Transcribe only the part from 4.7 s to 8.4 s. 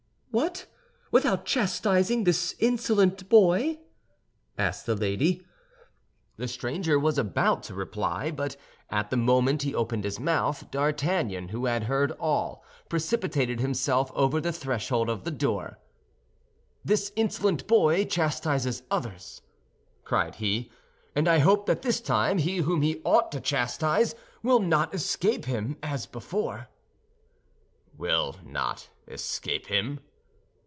the lady. The stranger was about to reply;